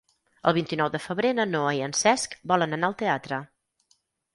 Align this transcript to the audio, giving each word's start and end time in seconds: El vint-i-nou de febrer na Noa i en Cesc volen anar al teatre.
El 0.51 0.55
vint-i-nou 0.57 0.89
de 0.95 1.01
febrer 1.03 1.35
na 1.41 1.47
Noa 1.51 1.75
i 1.83 1.85
en 1.91 1.95
Cesc 2.03 2.37
volen 2.55 2.77
anar 2.81 2.95
al 2.95 3.01
teatre. 3.05 3.45